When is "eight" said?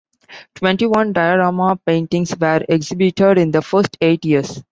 4.01-4.25